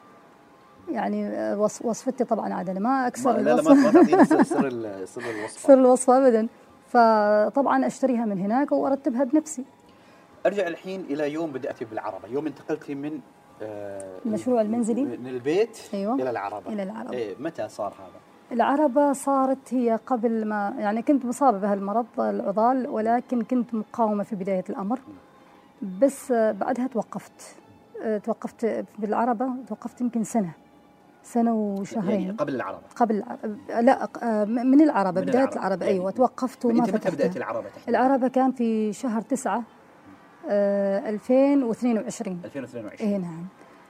[0.91, 3.67] يعني آه، وص- وصفتي طبعا عاد أنا ما أكسر لا لا الوصف.
[3.71, 6.47] ما تعطينا سر سر ال- سر الوصفه سر الوصفة أبدا.
[6.87, 9.63] فطبعا أشتريها من هناك وأرتبها بنفسي.
[10.45, 12.27] أرجع الحين إلى يوم بداتي بالعربة.
[12.27, 13.19] يوم انتقلتي من
[13.61, 16.15] آه، المشروع المنزلي؟ من البيت أيوة.
[16.15, 16.73] إلى العربة.
[16.73, 17.11] إلى العربة.
[17.13, 18.19] إيه متى صار هذا؟
[18.51, 24.63] العربة صارت هي قبل ما يعني كنت مصابة بهالمرض العضال ولكن كنت مقاومة في بداية
[24.69, 24.99] الأمر.
[26.01, 27.55] بس آه، بعدها توقفت.
[28.23, 30.51] توقفت بالعربة توقفت يمكن سنة.
[31.23, 32.81] سنة يعني وشهرين قبل العربة.
[32.95, 33.47] قبل العربة
[33.81, 35.57] لا آه، من العربة من بداية العربة.
[35.59, 35.85] العربة.
[35.85, 39.63] يعني أيوة توقفت وما أنت متى العربة تحديدا؟ العربة كان في شهر تسعة
[40.49, 43.45] آه، 2022 2022 اي نعم.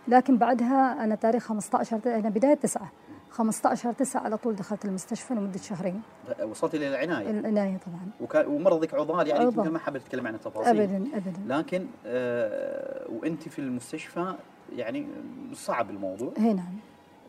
[0.07, 2.91] لكن بعدها أنا تاريخ 15 ت- أنا بداية تسعة.
[3.29, 6.01] 15 تسعة على طول دخلت المستشفى لمدة شهرين.
[6.43, 7.29] وصلت إلى العناية.
[7.29, 8.09] العناية طبعا.
[8.21, 9.71] وكان ومرضك عضال يعني عضال.
[9.73, 10.81] ما حابب اتكلم عن التفاصيل.
[10.81, 11.55] ابدا ابدا.
[11.57, 14.35] لكن آه وأنت في المستشفى
[14.75, 15.07] يعني
[15.53, 16.33] صعب الموضوع.
[16.37, 16.73] اي نعم.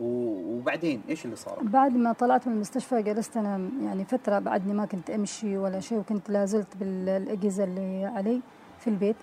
[0.01, 4.87] وبعدين إيش اللي صار؟ بعد ما طلعت من المستشفى جلست أنا يعني فترة بعدني ما
[4.87, 8.41] كنت أمشي ولا شيء وكنت لازلت بالأجهزة اللي علي
[8.79, 9.17] في البيت.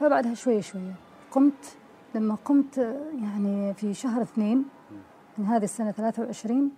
[0.00, 0.94] فبعدها شوية شوية
[1.30, 1.76] قمت
[2.14, 2.78] لما قمت
[3.22, 4.64] يعني في شهر اثنين
[5.38, 6.70] من هذه السنة 23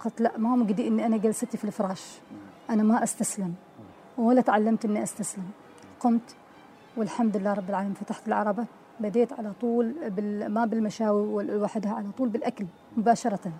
[0.00, 2.18] قلت لا ما مقدي إني أنا جلستي في الفراش.
[2.70, 3.54] أنا ما أستسلم
[4.18, 5.44] ولا تعلمت إني أستسلم.
[6.00, 6.34] قمت
[6.96, 8.66] والحمد لله رب العالمين فتحت العربة.
[9.00, 13.52] بديت على طول بال ما بالمشاوي لوحدها على طول بالأكل مباشرة.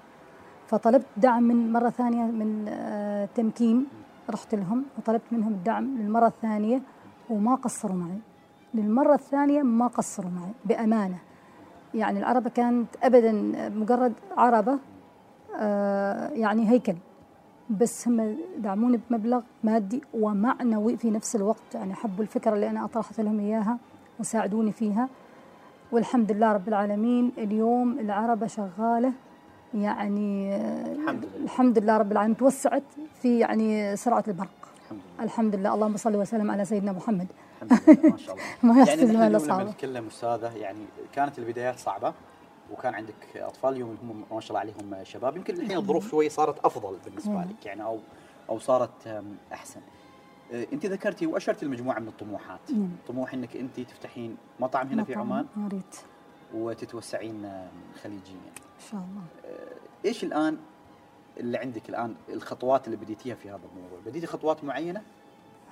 [0.66, 3.86] فطلبت دعم من مرة ثانية من آه، تمكين
[4.30, 6.82] رحت لهم وطلبت منهم الدعم للمرة الثانية
[7.30, 8.18] وما قصروا معي.
[8.74, 11.18] للمرة الثانية ما قصروا معي بأمانة.
[11.94, 13.32] يعني العربة كانت أبدا
[13.68, 14.78] مجرد عربة
[15.56, 16.94] آه، يعني هيكل.
[17.70, 21.74] بس هم دعموني بمبلغ مادي ومعنوي في نفس الوقت.
[21.74, 23.78] يعني حبوا الفكرة اللي أنا أطرحت لهم إياها
[24.20, 25.08] وساعدوني فيها.
[25.92, 29.12] والحمد لله رب العالمين اليوم العربة شغالة
[29.74, 31.44] يعني الحمد لله.
[31.44, 32.82] الحمد لله رب العالمين توسعت
[33.22, 34.48] في يعني سرعة البرق.
[34.84, 35.24] الحمد لله.
[35.24, 35.74] الحمد لله.
[35.74, 37.26] اللهم صل وسلم على سيدنا محمد.
[37.62, 38.10] الحمد لله.
[38.10, 38.46] ما شاء الله.
[38.74, 39.62] ما يعني صعبة.
[39.62, 42.12] لما نتكلم أستاذة يعني كانت البدايات صعبة
[42.72, 45.36] وكان عندك أطفال اليوم هم ما شاء الله عليهم شباب.
[45.36, 47.42] يمكن الحين الظروف شوي صارت أفضل بالنسبة مم.
[47.42, 47.98] لك يعني أو
[48.50, 49.22] أو صارت أه،
[50.52, 52.60] انت ذكرتي وأشرتي المجموعة من الطموحات.
[52.70, 52.88] نعم.
[53.08, 55.46] طموح انك انت تفتحين مطعم هنا في مطعم، عمان.
[55.56, 55.96] يا ريت.
[56.54, 57.68] وتتوسعين أم،
[58.02, 58.34] خليجيا.
[58.56, 59.22] إن شاء الله.
[59.44, 60.56] أه، إيش الآن
[61.36, 65.02] اللي عندك الآن الخطوات اللي بديتيها في هذا الموضوع؟ بديتي خطوات معينة؟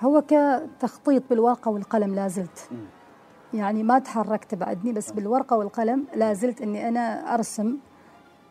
[0.01, 2.69] هو كتخطيط بالورقة والقلم لا زلت.
[2.73, 2.87] مم.
[3.55, 7.77] يعني ما تحركت بعدني بس بالورقة والقلم لا زلت أني أنا أرسم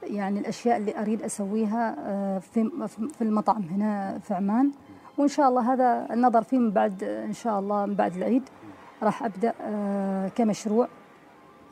[0.03, 4.71] يعني الأشياء اللي أريد أسويها آه، في في المطعم هنا في عمان.
[5.17, 8.49] وإن شاء الله هذا النظر فيه من بعد إن شاء الله من بعد العيد
[9.03, 10.87] راح أبدأ آه، كمشروع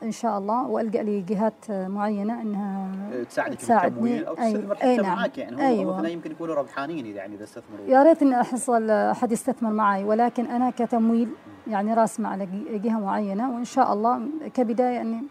[0.02, 4.28] إن شاء الله وألقى لي جهات آه، معينة أنها أه، تساعدك تساعدني.
[4.28, 5.16] أو تستثمر أي حتى نعم.
[5.16, 5.96] معاك يعني هم أيوة.
[5.96, 10.04] مثلا يمكن يكونوا ربحانين إذا يعني إذا استثمروا يا ريت إني أحصل أحد يستثمر معي
[10.04, 11.28] ولكن أنا كتمويل
[11.66, 15.22] يعني راسمة على جهة معينة وإن شاء الله كبداية إني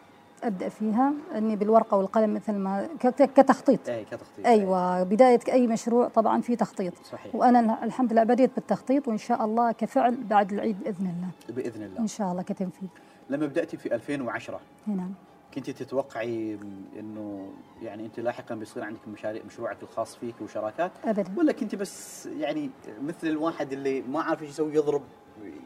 [0.43, 3.89] أبدأ فيها إني بالورقة والقلم مثل ما كتخطيط.
[3.89, 4.45] أي كتخطيط.
[4.45, 6.93] أيوه بداية أي مشروع طبعا في تخطيط.
[7.11, 7.35] صحيح.
[7.35, 11.55] وأنا ال- الحمد لله بديت بالتخطيط وإن شاء الله كفعل بعد العيد بإذن الله.
[11.61, 11.99] بإذن الله.
[11.99, 12.87] إن شاء الله كتنفيذ
[13.29, 15.09] لما بدأتي في 2010 هنا
[15.53, 16.57] كنت تتوقعي
[16.99, 17.49] إنه
[17.81, 21.25] يعني أنت لاحقا بيصير عندك مشاريع مشروعك الخاص فيك وشراكات؟ ابدا.
[21.37, 22.69] ولا كنت بس يعني
[23.03, 25.01] مثل الواحد اللي ما عارف إيش يسوي يضرب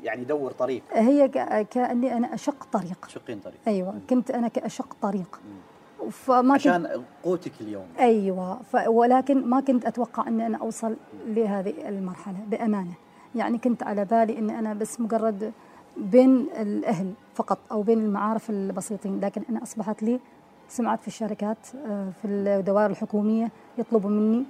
[0.04, 0.84] يعني يدور طريق.
[0.94, 1.28] هي
[1.72, 3.08] كأني أنا أشق طريق.
[3.08, 3.58] شقين طريق.
[3.68, 5.40] أيوه كنت أنا كأشق طريق.
[5.46, 6.10] مم.
[6.10, 7.86] فما كنت عشان قوتك اليوم.
[8.00, 10.96] أيوه ف ولكن ما كنت أتوقع أن أنا أوصل
[11.28, 12.94] لهذه المرحلة بأمانة.
[13.36, 15.52] يعني كنت على بالي أن أنا بس مجرد
[15.98, 20.20] بين الأهل فقط أو بين المعارف البسيطين لكن أنا أصبحت لي
[20.68, 24.46] سمعت في الشركات آه، في الدوائر الحكومية يطلبوا مني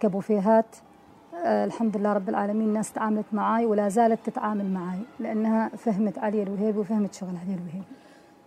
[0.00, 0.76] كبوفيهات
[1.44, 6.78] الحمد لله رب العالمين الناس تعاملت معي ولا زالت تتعامل معي لأنها فهمت علي الوهيبي
[6.78, 7.84] وفهمت شغل علي الوهيبي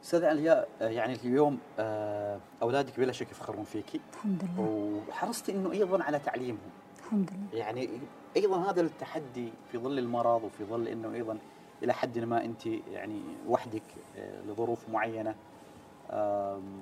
[0.04, 5.02] أستاذ علياء آه، يعني اليوم آه، أولادك بلا شك يفخرون فيكي الحمد لله.
[5.10, 6.70] وحرصتي إنه أيضا على تعليمهم.
[7.00, 7.60] الحمد لله.
[7.60, 7.90] يعني
[8.38, 11.38] أيضا هذا التحدي في ظل المرض وفي ظل إنه أيضا
[11.84, 13.84] إلى حد ما أنت يعني وحدك
[14.18, 15.36] آه، لظروف معينة.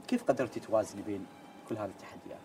[0.07, 1.25] كيف قدرتي توازني بين
[1.69, 2.39] كل هذه التحديات؟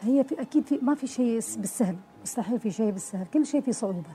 [0.00, 1.96] هي في أكيد في ما في شيء بالسهل.
[2.22, 4.10] مستحيل في شيء بالسهل كل شيء في صعوبة.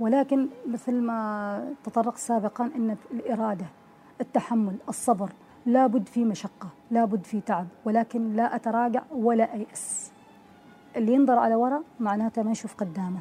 [0.00, 3.66] ولكن مثل ما تطرقت سابقا إن الإرادة
[4.20, 5.32] التحمل الصبر
[5.66, 10.12] لابد في مشقة لابد في تعب ولكن لا أتراجع ولا أيأس.
[10.96, 13.20] اللي ينظر على وراء معناته ما يشوف قدامه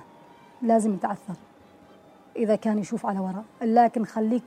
[0.61, 1.35] لازم يتعثر.
[2.35, 4.43] إذا كان يشوف على وراء لكن خليك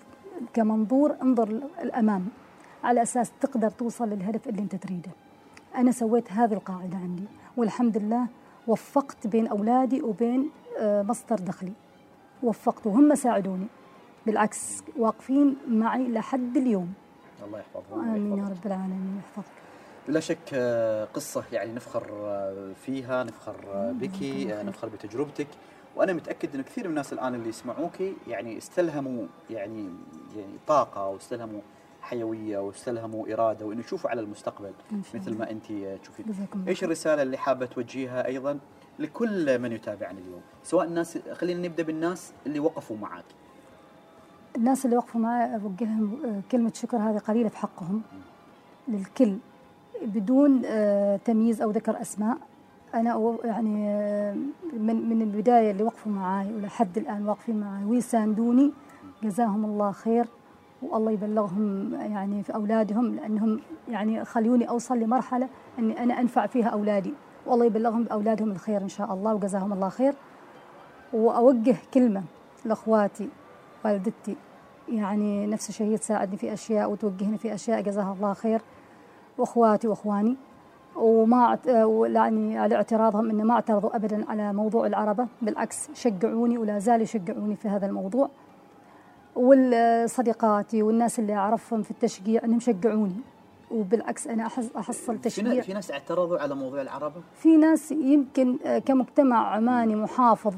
[0.55, 1.49] كمنظور انظر
[1.83, 2.27] الأمام
[2.85, 5.11] على أساس تقدر توصل للهدف اللي أنت تريده.
[5.77, 7.25] أنا سويت هذه القاعدة عندي
[7.57, 8.27] والحمد لله
[8.69, 11.73] وفقت بين أولادي وبين آه، مصدر دخلي.
[12.43, 13.67] وفقت وهم ساعدوني.
[14.27, 16.93] بالعكس واقفين معي لحد اليوم.
[17.47, 18.45] الله يحفظهم آمين يا.
[18.45, 19.21] رب العالمين.
[19.25, 19.53] يحفظك.
[20.09, 23.55] بلا شك آه، قصة يعني نفخر آه، فيها نفخر
[23.93, 24.23] بك
[24.65, 25.47] نفخر بتجربتك.
[25.97, 27.97] وأنا متأكد أن كثير من الناس الآن اللي يسمعوك
[28.29, 29.89] يعني استلهموا يعني
[30.37, 31.61] يعني طاقة واستلهموا
[32.07, 34.71] حيوية واستلهموا إرادة وإنه يشوفوا على المستقبل
[35.15, 35.39] مثل.
[35.39, 36.27] ما آه، تشوفين.
[36.69, 38.59] إيش الرسالة اللي حابة توجهيها أيضا
[38.99, 43.25] لكل من يتابعنا اليوم؟ سواء الناس خلينا نبدأ بالناس اللي وقفوا معك
[44.57, 48.03] الناس اللي وقفوا معي أوجههم آه، كلمة شكر هذه قليلة في حقهم.
[48.89, 49.37] للكل.
[50.03, 52.37] بدون آه، تمييز أو ذكر أسماء.
[52.95, 54.35] أنا أو- يعني آه،
[54.73, 58.73] من من البداية اللي وقفوا معي ولحد الآن واقفين معي ويساندوني.
[59.23, 60.27] جزاهم الله خير.
[60.83, 67.15] والله يبلغهم يعني في أولادهم لأنهم يعني خلوني أوصل لمرحلة أني أنا أنفع فيها أولادي.
[67.47, 70.15] والله يبلغهم بأولادهم الخير إن شاء الله وجزاهم الله خير.
[71.13, 72.23] وأوجه كلمة
[72.65, 73.29] لأخواتي
[73.85, 74.37] والدتي.
[74.89, 78.61] يعني نفس الشيء هي تساعدني في أشياء وتوجهني في أشياء جزاها الله خير.
[79.39, 80.37] وأخواتي وأخواني.
[80.97, 81.59] وما
[82.07, 85.27] يعني على اعتراضهم انه ما اعترضوا ابدا على موضوع العربة.
[85.43, 88.31] بالعكس شجعوني ولا زالوا يشجعوني في هذا الموضوع.
[89.37, 93.17] والصديقاتي والناس اللي أعرفهم في التشجيع إنهم شجعوني
[93.71, 95.61] وبالعكس أنا أحصل تشجيع.
[95.61, 100.55] في ناس اعترضوا على موضوع العربة؟ في ناس يمكن آه، كمجتمع عماني محافظ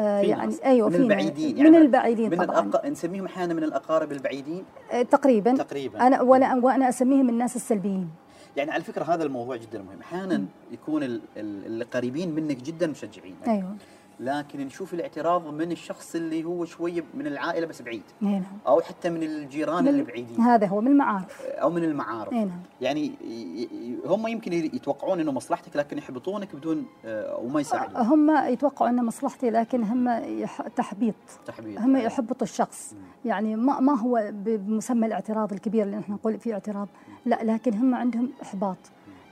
[0.00, 0.60] آه، يعني ناس.
[0.60, 2.60] أيوه من البعيدين من البعيدين من طبعا.
[2.60, 2.86] الأق...
[2.86, 5.56] نسميهم أحيانا من الأقارب البعيدين؟ آه، تقريبا.
[5.56, 6.06] تقريبا.
[6.06, 8.08] أنا وأنا وأنا أسميهم الناس السلبيين.
[8.56, 10.00] يعني على فكرة هذا الموضوع جدا مهم.
[10.00, 13.34] أحيانا يكون ال- ال- اللي قريبين منك جدا مشجعين.
[13.46, 13.76] أيوه.
[14.20, 18.02] لكن نشوف الاعتراض من الشخص اللي هو شوية من العائلة بس بعيد.
[18.20, 18.42] نعم.
[18.66, 20.40] أو حتى من الجيران من- اللي بعيدين.
[20.40, 21.42] هذا هو من المعارف.
[21.42, 22.32] أو من المعارف.
[22.32, 22.50] نعم.
[22.80, 23.12] يعني
[24.06, 27.96] هم يمكن يتوقعون إنه مصلحتك لكن يحبطونك بدون آه، وما يساعدون.
[27.96, 30.62] هم يتوقعوا إن مصلحتي لكن هم يح...
[30.62, 31.14] تحبيط.
[31.46, 31.80] تحبيط.
[31.80, 32.94] هم يحبطوا الشخص.
[33.24, 36.88] يعني ما ما هو بمسمى الاعتراض الكبير اللي نحن نقول فيه اعتراض.
[37.26, 38.76] لا لكن هم عندهم إحباط.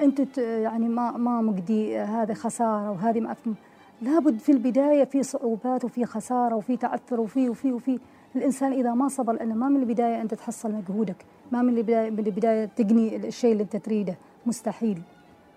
[0.01, 3.55] أنتم ت- يعني ما ما مجدي هذه خسارة وهذه ما أفهم.
[4.03, 7.99] لابد في البداية في صعوبات وفي خسارة وفي تعثر وفي وفي وفي.
[8.37, 11.25] الإنسان إذا ما صبر لأنه ما من البداية انت تحصل مجهودك.
[11.53, 14.17] ما من البدايه من البداية تجني الشيء اللي أنت تريده.
[14.47, 15.03] مستحيل.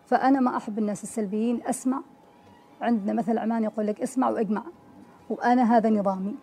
[0.05, 1.62] فأنا ما أحب الناس السلبيين.
[1.65, 2.01] أسمع.
[2.81, 4.63] عندنا مثل عماني يقول لك اسمع وأجمع.
[5.29, 6.36] وأنا هذا نظامي.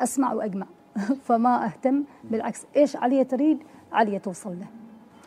[0.00, 0.66] أسمع وأجمع.
[1.26, 2.04] فما أهتم.
[2.24, 2.66] بالعكس.
[2.76, 3.58] إيش عليا تريد؟
[3.92, 4.66] عليا توصل له.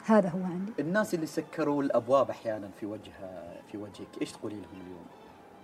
[0.06, 0.72] هذا هو عندي.
[0.80, 3.12] الناس اللي سكروا الأبواب أحيانا في وجه
[3.72, 5.17] في وجهك إيش تقولي لهم اليوم؟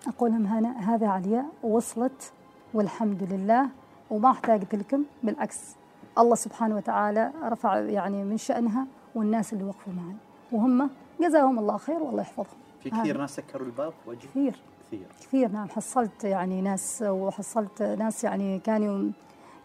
[0.08, 2.32] أقول لهم هنا هذا عليا وصلت
[2.74, 3.70] والحمد لله
[4.10, 5.76] وما احتاجت لكم بالعكس
[6.18, 10.16] الله سبحانه وتعالى رفع يعني من شأنها والناس اللي وقفوا معي.
[10.52, 10.90] وهم
[11.22, 12.58] جزاهم الله خير والله يحفظهم.
[12.80, 13.22] في كثير هذا.
[13.22, 14.60] ناس سكروا الباب في وجهك كثير.
[14.88, 15.08] كثير.
[15.22, 15.70] كثير نعم.
[15.70, 19.12] حصلت يعني ناس وحصلت ناس يعني كانوا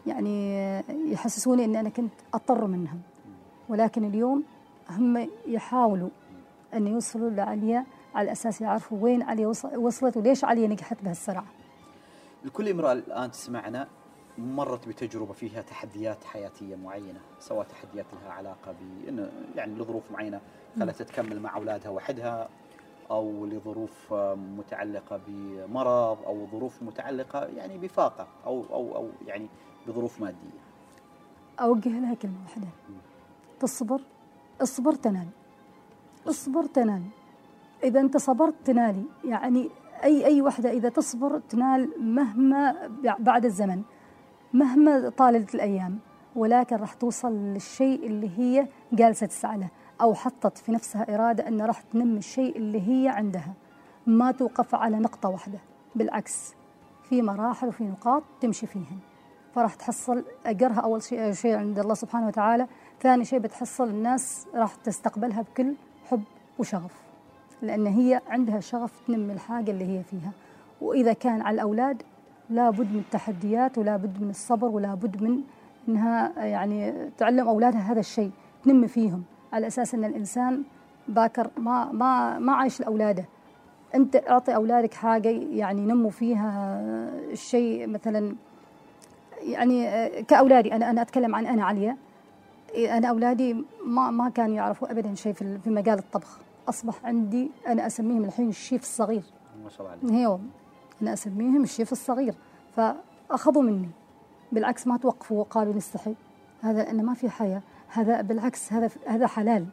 [0.06, 3.00] يعني يحسسوني إن أنا كنت اضطر منهم.
[3.68, 4.44] ولكن اليوم
[4.90, 6.08] هم يحاولوا
[6.74, 7.84] أن يوصلوا لعليا
[8.18, 11.44] على أساس يعرفوا وين عليا وص- وصلت وليش عليا نجحت بهالسرعة.
[12.44, 13.88] لكل امرأة الآن تسمعنا
[14.38, 20.40] مرت بتجربة فيها تحديات حياتية معينة سواء تحديات لها علاقة بأن يعني لظروف معينة
[20.80, 22.48] خلتها تكمل مع أولادها وحدها
[23.10, 24.12] أو لظروف
[24.58, 29.46] متعلقة بمرض أو ظروف متعلقة يعني بفاقة أو أو أو يعني
[29.86, 30.58] بظروف مادية.
[31.60, 32.68] أوجه لها كلمة واحدة.
[33.60, 34.00] تصبر
[34.62, 35.28] اصبر تنال
[36.28, 37.02] اصبر تنال
[37.84, 39.02] إذا أنت صبرت تنالي.
[39.24, 39.70] يعني
[40.04, 43.82] أي أي وحدة إذا تصبر تنال مهما بع- بعد الزمن
[44.52, 45.98] مهما طالت الأيام
[46.36, 49.68] ولكن راح توصل للشيء اللي هي جالسة تسعى له
[50.00, 53.54] أو حطت في نفسها إرادة أن راح تنمي الشيء اللي هي عندها.
[54.06, 55.58] ما توقف على نقطة واحدة
[55.94, 56.54] بالعكس
[57.08, 58.98] في مراحل وفي نقاط تمشي فيهن.
[59.54, 62.66] فراح تحصل أجرها أول شيء شيء عند الله سبحانه وتعالى
[63.00, 65.74] ثاني شيء بتحصل الناس راح تستقبلها بكل
[66.10, 66.22] حب
[66.58, 67.07] وشغف.
[67.62, 70.30] لأن هي عندها شغف تنمي الحاجة اللي هي فيها.
[70.80, 72.02] وإذا كان على الأولاد
[72.50, 75.40] لابد من التحديات ولابد من الصبر ولابد من
[75.88, 78.30] إنها يعني تعلم أولادها هذا الشيء
[78.64, 79.22] تنمي فيهم.
[79.52, 80.62] على أساس إن الإنسان
[81.08, 83.24] باكر ما ما ما عايش لأولاده.
[83.94, 86.80] أنت أعطي أولادك حاجة يعني ينموا فيها
[87.32, 88.34] الشيء مثلا
[89.42, 91.96] يعني كأولادي أنا أنا أتكلم عن أنا عليا.
[92.76, 96.40] أنا أولادي ما ما كانوا يعرفوا ابدا شيء في مجال الطبخ.
[96.68, 99.22] أصبح عندي أنا أسميهم الحين الشيف الصغير.
[99.64, 100.12] ما شاء الله عليك.
[100.12, 100.50] هيوم
[101.02, 102.34] أنا أسميهم الشيف الصغير.
[102.76, 103.88] فأخذوا مني.
[104.52, 106.14] بالعكس ما توقفوا وقالوا نستحي.
[106.60, 107.62] هذا لأنه ما في حياة.
[107.88, 109.66] هذا بالعكس هذا هذا حلال.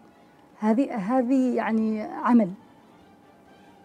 [0.60, 2.52] هذه هذه يعني عمل.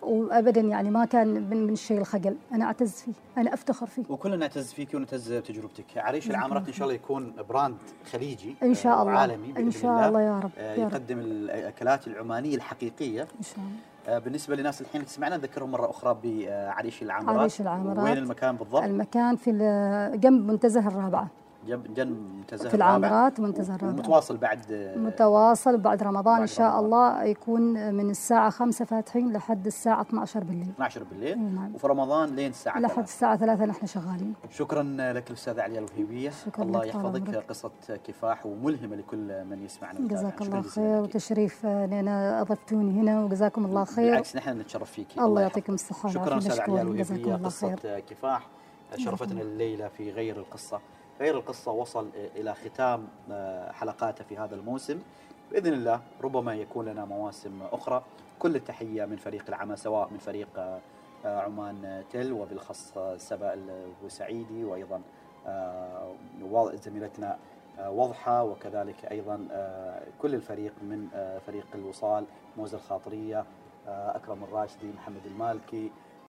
[0.03, 2.37] وابدا يعني ما كان من من الشيء الخجل.
[2.53, 3.13] أنا أعتز فيه.
[3.39, 4.03] أنا أفتخر فيه.
[4.09, 5.85] وكلنا نعتز فيك ونعتز بتجربتك.
[5.97, 7.77] عريش العامرات إن شاء الله يكون براند
[8.13, 9.13] خليجي إن شاء آه، الله.
[9.15, 10.23] وعالمي بإذن ان شاء الله.
[10.23, 10.51] يا رب.
[10.59, 10.93] آه، يا رب.
[10.93, 13.23] يقدم الأكلات العمانية الحقيقية.
[13.23, 14.17] إن شاء الله.
[14.17, 17.39] آه، بالنسبة للناس الحين اللي تسمعنا نذكرهم مرة أخرى بعريش العامرات.
[17.39, 17.99] عريش العامرات.
[17.99, 19.51] وين المكان بالضبط؟ المكان في
[20.15, 21.29] جنب منتزه الرابعة.
[21.67, 22.97] جنب جنب منتزه في الرابع.
[23.07, 26.85] العامرات منتزه الرابعه متواصل بعد متواصل بعد رمضان إن شاء رمضان.
[26.85, 31.75] الله يكون من الساعة 5 فاتحين لحد الساعة 12 بالليل 12 بالليل نعم.
[31.75, 36.31] وفي رمضان لين الساعة لحد 3 الساعة 3 نحن شغالين شكرا لك الأستاذة عليا الوهيبية
[36.31, 37.45] شكراً الله يحفظك عمرك.
[37.49, 37.71] قصة
[38.05, 40.09] كفاح وملهمة لكل من يسمعنا.
[40.09, 41.03] جزاك الله خير.
[41.03, 46.09] وتشريف آه، لنا أضفتوني هنا وجزاكم الله خير بالعكس نحن نتشرف فيك الله يعطيكم الصحة
[46.09, 46.97] شكرا والعافية أستاذ عليا مشكور.
[46.97, 47.75] جزاكم الوهيبية قصة.
[48.11, 48.47] كفاح
[48.97, 50.81] شرفتنا الليلة في غير القصة
[51.21, 55.01] غير القصة وصل إلى ختام آه، حلقاته في هذا الموسم.
[55.53, 58.03] بإذن الله ربما يكون لنا مواسم أخرى.
[58.39, 60.81] كل التحية من فريق العمل سواء من فريق آه،
[61.25, 65.01] آه، عمان تل وبالاخص آه، سبا البوسعيدي وأيضا
[65.47, 66.13] آه،
[66.51, 67.39] و- زميلتنا
[67.89, 71.09] وضحى وكذلك أيضا آه، كل الفريق من
[71.47, 72.25] فريق الوصال
[72.57, 73.45] موزة الخاطرية
[73.89, 75.91] آه، أكرم الراشدي محمد المالكي